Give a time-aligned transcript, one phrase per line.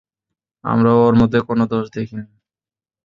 [0.63, 2.25] আমরা ওর মধ্যে কোন দোষ দেখিনি।